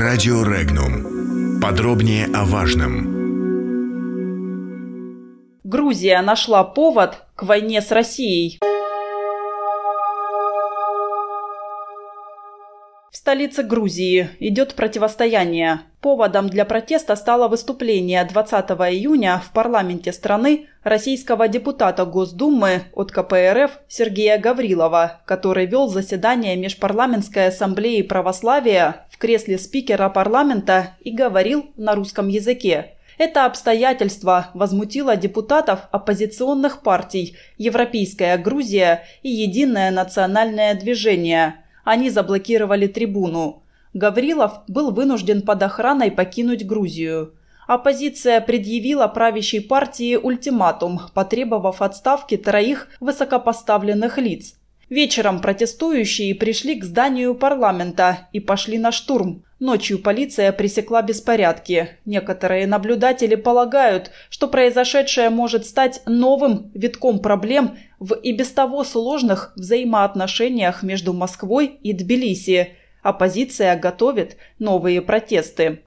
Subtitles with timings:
[0.00, 1.60] Радио Регнум.
[1.60, 3.04] Подробнее о важном.
[5.62, 8.58] Грузия нашла повод к войне с Россией.
[13.10, 15.80] В столице Грузии идет противостояние.
[16.00, 23.80] Поводом для протеста стало выступление 20 июня в парламенте страны российского депутата Госдумы от КПРФ
[23.88, 31.96] Сергея Гаврилова, который вел заседание Межпарламентской ассамблеи православия в кресле спикера парламента и говорил на
[31.96, 32.94] русском языке.
[33.18, 41.59] Это обстоятельство возмутило депутатов оппозиционных партий «Европейская Грузия» и «Единое национальное движение».
[41.84, 43.62] Они заблокировали трибуну.
[43.94, 47.34] Гаврилов был вынужден под охраной покинуть Грузию.
[47.66, 54.56] Оппозиция предъявила правящей партии ультиматум, потребовав отставки троих высокопоставленных лиц.
[54.88, 59.44] Вечером протестующие пришли к зданию парламента и пошли на штурм.
[59.60, 61.90] Ночью полиция пресекла беспорядки.
[62.06, 69.52] Некоторые наблюдатели полагают, что произошедшее может стать новым витком проблем в и без того сложных
[69.56, 72.70] взаимоотношениях между Москвой и Тбилиси.
[73.02, 75.80] Оппозиция готовит новые протесты.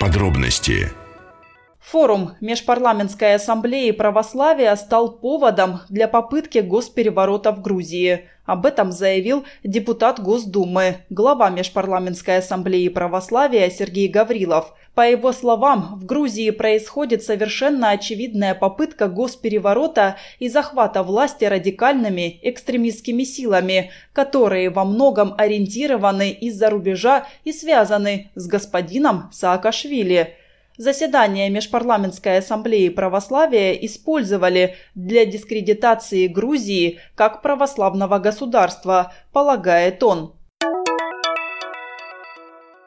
[0.00, 0.90] Подробности
[1.90, 8.24] Форум Межпарламентской ассамблеи православия стал поводом для попытки госпереворота в Грузии.
[8.46, 14.72] Об этом заявил депутат Госдумы, глава Межпарламентской ассамблеи православия Сергей Гаврилов.
[14.94, 23.24] По его словам, в Грузии происходит совершенно очевидная попытка госпереворота и захвата власти радикальными экстремистскими
[23.24, 30.36] силами, которые во многом ориентированы из-за рубежа и связаны с господином Саакашвили–
[30.76, 40.34] Заседание Межпарламентской ассамблеи православия использовали для дискредитации Грузии как православного государства, полагает он.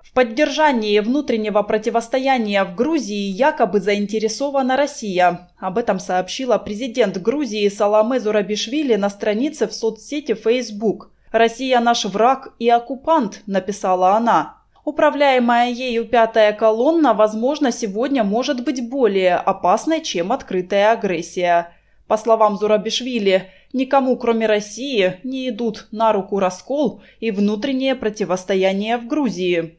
[0.03, 5.49] В поддержании внутреннего противостояния в Грузии якобы заинтересована Россия.
[5.57, 11.13] Об этом сообщила президент Грузии Саламе Зурабишвили на странице в соцсети Facebook.
[11.31, 14.56] «Россия наш враг и оккупант»,– написала она.
[14.87, 21.73] Управляемая ею пятая колонна, возможно, сегодня может быть более опасной, чем открытая агрессия.
[22.07, 29.07] По словам Зурабишвили, никому, кроме России, не идут на руку раскол и внутреннее противостояние в
[29.07, 29.77] Грузии.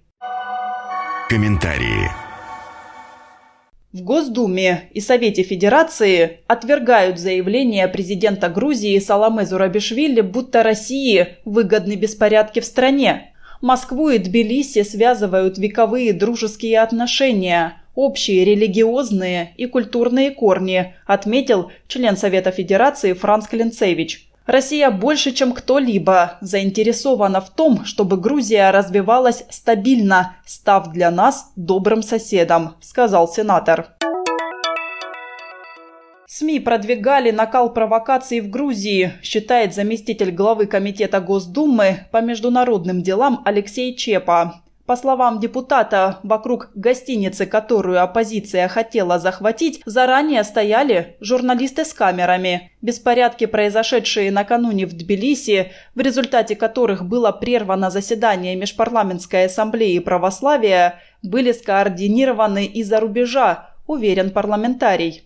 [1.31, 2.11] Комментарии.
[3.95, 12.61] В Госдуме и Совете Федерации отвергают заявление президента Грузии Саламе Зурабишвили, будто России выгодны беспорядки
[12.61, 13.33] в стране.
[13.61, 22.53] Москву и Тбилиси связывают вековые дружеские отношения, общие религиозные и культурные корни, отметил член Совета
[22.53, 24.29] Федерации Франц Клинцевич.
[24.47, 32.03] Россия больше, чем кто-либо, заинтересована в том, чтобы Грузия развивалась стабильно, став для нас добрым
[32.03, 33.89] соседом, сказал сенатор.
[36.31, 43.97] СМИ продвигали накал провокаций в Грузии, считает заместитель главы Комитета Госдумы по международным делам Алексей
[43.97, 44.61] Чепа.
[44.85, 52.73] По словам депутата, вокруг гостиницы, которую оппозиция хотела захватить, заранее стояли журналисты с камерами.
[52.83, 61.53] Беспорядки, произошедшие накануне в Тбилиси, в результате которых было прервано заседание Межпарламентской ассамблеи православия, были
[61.53, 65.23] скоординированы из-за рубежа, уверен парламентарий.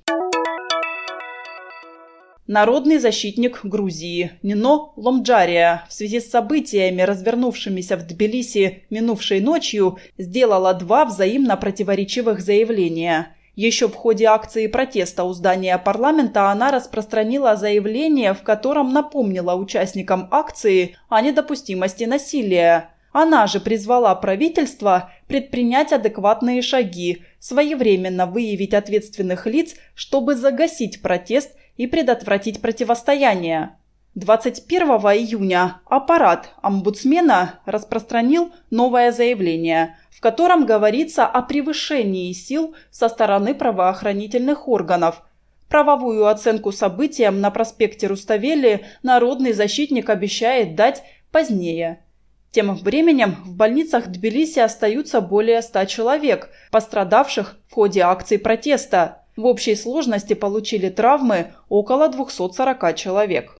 [2.52, 10.74] Народный защитник Грузии Нино Ломджария в связи с событиями, развернувшимися в Тбилиси минувшей ночью, сделала
[10.74, 13.34] два взаимно противоречивых заявления.
[13.56, 20.28] Еще в ходе акции протеста у здания парламента она распространила заявление, в котором напомнила участникам
[20.30, 22.90] акции о недопустимости насилия.
[23.12, 31.86] Она же призвала правительство предпринять адекватные шаги, своевременно выявить ответственных лиц, чтобы загасить протест и
[31.86, 33.76] предотвратить противостояние.
[34.14, 43.54] 21 июня аппарат омбудсмена распространил новое заявление, в котором говорится о превышении сил со стороны
[43.54, 45.22] правоохранительных органов.
[45.69, 52.04] Правовую оценку событиям на проспекте Руставели народный защитник обещает дать позднее.
[52.50, 59.21] Тем временем в больницах Тбилиси остаются более 100 человек, пострадавших в ходе акций протеста.
[59.34, 63.56] В общей сложности получили травмы около 240 человек.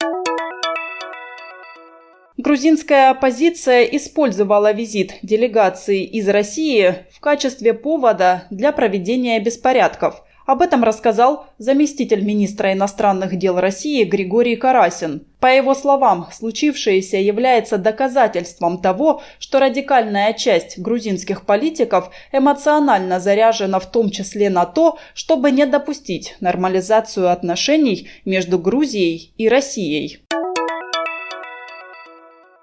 [2.37, 10.23] Грузинская оппозиция использовала визит делегации из России в качестве повода для проведения беспорядков.
[10.53, 15.25] Об этом рассказал заместитель министра иностранных дел России Григорий Карасин.
[15.41, 23.91] По его словам, случившееся является доказательством того, что радикальная часть грузинских политиков эмоционально заряжена в
[23.91, 30.19] том числе на то, чтобы не допустить нормализацию отношений между Грузией и Россией.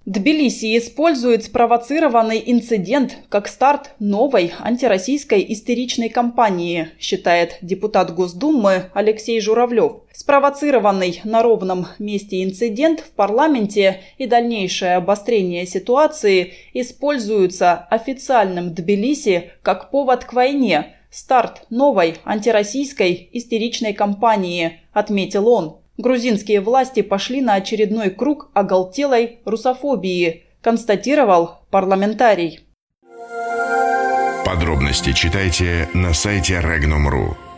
[0.10, 10.02] Тбилиси использует спровоцированный инцидент как старт новой антироссийской истеричной кампании, считает депутат Госдумы Алексей Журавлев.
[10.12, 19.92] Спровоцированный на ровном месте инцидент в парламенте и дальнейшее обострение ситуации используются официальным Тбилиси как
[19.92, 25.79] повод к войне, старт новой антироссийской истеричной кампании, отметил он.
[26.00, 32.62] Грузинские власти пошли на очередной круг оголтелой русофобии, констатировал парламентарий.
[34.46, 37.49] Подробности читайте на сайте Regnum.ru.